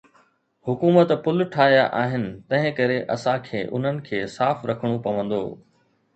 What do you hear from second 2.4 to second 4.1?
تنهنڪري اسان کي انهن